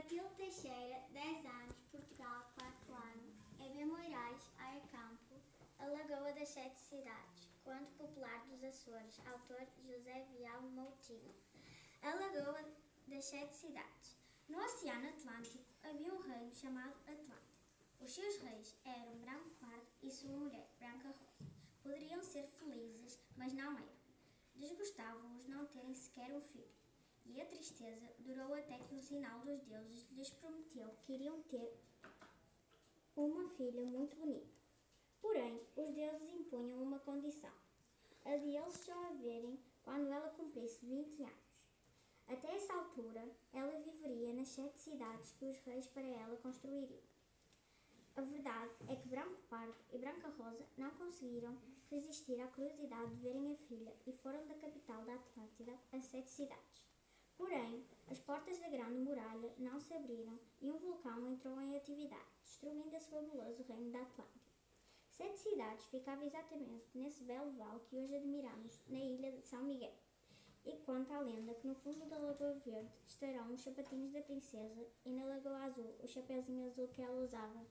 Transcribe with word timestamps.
Matilde 0.00 0.34
Teixeira, 0.34 1.04
10 1.12 1.44
anos, 1.44 1.76
Portugal, 1.92 2.50
4 2.58 2.94
ano. 2.94 3.34
Eva 3.58 3.84
Moraes, 3.84 4.50
Aia 4.56 4.80
Campo, 4.90 5.34
A 5.78 5.84
Lagoa 5.88 6.32
das 6.32 6.48
Sete 6.48 6.78
Cidades. 6.78 7.50
Conto 7.62 7.92
popular 7.98 8.42
dos 8.46 8.64
Açores. 8.64 9.20
Autor 9.26 9.60
José 9.86 10.26
Vial 10.32 10.62
Moutinho. 10.62 11.34
A 12.00 12.14
Lagoa 12.14 12.64
das 13.08 13.26
Sete 13.26 13.54
Cidades. 13.54 14.16
No 14.48 14.64
Oceano 14.64 15.06
Atlântico 15.06 15.66
havia 15.82 16.14
um 16.14 16.22
reino 16.22 16.54
chamado 16.54 16.94
Atlântico. 17.06 17.60
Os 18.00 18.10
seus 18.10 18.38
reis 18.38 18.74
eram 18.86 19.18
Branco 19.18 19.50
Pardo 19.60 19.86
e 20.02 20.10
sua 20.10 20.34
mulher, 20.34 20.66
Branca 20.78 21.08
Rosa. 21.08 21.52
Poderiam 21.82 22.22
ser 22.22 22.46
felizes, 22.46 23.20
mas 23.36 23.52
não 23.52 23.76
eram. 23.76 24.00
Desgostavam-os 24.54 25.46
não 25.46 25.66
terem 25.66 25.92
sequer 25.92 26.32
um 26.32 26.40
filho. 26.40 26.80
E 27.26 27.40
a 27.40 27.46
tristeza 27.46 28.12
durou 28.18 28.54
até 28.54 28.78
que 28.78 28.94
o 28.94 29.02
sinal 29.02 29.40
dos 29.40 29.62
deuses 29.62 30.08
lhes 30.10 30.30
prometeu 30.30 30.90
que 31.02 31.12
iriam 31.12 31.42
ter 31.42 31.72
uma 33.16 33.48
filha 33.48 33.84
muito 33.84 34.16
bonita. 34.16 34.60
Porém, 35.20 35.60
os 35.76 35.92
deuses 35.92 36.30
impunham 36.30 36.82
uma 36.82 36.98
condição: 36.98 37.52
a 38.24 38.36
de 38.36 38.56
eles 38.56 38.74
só 38.74 38.92
a 38.92 39.12
verem 39.12 39.58
quando 39.82 40.10
ela 40.10 40.30
cumprisse 40.30 40.84
20 40.84 41.22
anos. 41.22 41.50
Até 42.26 42.54
essa 42.54 42.72
altura, 42.74 43.28
ela 43.52 43.80
viveria 43.80 44.32
nas 44.32 44.48
sete 44.48 44.78
cidades 44.78 45.32
que 45.32 45.46
os 45.46 45.58
reis 45.60 45.86
para 45.88 46.06
ela 46.06 46.36
construiriam. 46.36 47.00
A 48.16 48.20
verdade 48.22 48.70
é 48.88 48.96
que 48.96 49.08
Branco 49.08 49.40
Pardo 49.48 49.74
e 49.92 49.98
Branca 49.98 50.28
Rosa 50.28 50.64
não 50.76 50.90
conseguiram 50.90 51.56
resistir 51.90 52.40
à 52.40 52.46
curiosidade 52.48 53.14
de 53.14 53.22
verem 53.22 53.52
a 53.52 53.56
filha 53.56 53.96
e 54.06 54.12
foram 54.12 54.46
da 54.46 54.54
capital 54.54 55.04
da 55.04 55.14
Atlântida 55.14 55.72
a 55.92 56.00
sete 56.00 56.30
cidades. 56.30 56.89
Porém, 57.40 57.82
as 58.10 58.18
portas 58.20 58.60
da 58.60 58.68
Grande 58.68 58.98
Muralha 58.98 59.50
não 59.56 59.80
se 59.80 59.94
abriram 59.94 60.38
e 60.60 60.70
um 60.70 60.76
vulcão 60.76 61.26
entrou 61.26 61.58
em 61.58 61.74
atividade, 61.74 62.36
destruindo 62.42 62.94
esse 62.94 63.08
fabuloso 63.08 63.62
reino 63.62 63.90
da 63.90 64.02
Atlântida. 64.02 64.44
Sete 65.08 65.38
cidades 65.38 65.86
ficavam 65.86 66.22
exatamente 66.22 66.90
nesse 66.94 67.24
belo 67.24 67.50
vale 67.52 67.80
que 67.88 67.96
hoje 67.96 68.14
admiramos, 68.14 68.78
na 68.86 68.98
ilha 68.98 69.32
de 69.32 69.40
São 69.46 69.62
Miguel. 69.62 69.94
E 70.66 70.76
conta 70.84 71.14
a 71.14 71.20
lenda 71.20 71.54
que 71.54 71.66
no 71.66 71.74
fundo 71.76 72.04
da 72.10 72.18
Lagoa 72.18 72.60
Verde 72.62 72.92
estarão 73.06 73.54
os 73.54 73.62
sapatinhos 73.62 74.12
da 74.12 74.20
princesa 74.20 74.86
e 75.06 75.10
na 75.10 75.24
Lagoa 75.24 75.64
Azul 75.64 75.94
o 76.02 76.06
chapeuzinho 76.06 76.66
azul 76.66 76.88
que 76.88 77.00
ela 77.00 77.24
usava. 77.24 77.64